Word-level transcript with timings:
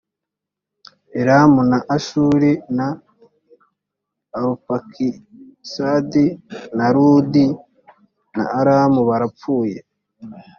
elamu 1.21 1.59
na 1.71 1.79
ashuri 1.95 2.49
na 2.77 2.87
arupakisadi 4.35 6.25
na 6.77 6.85
ludi 6.95 7.45
na 8.37 8.43
aramu 8.59 8.99
barapfuye 9.09 9.77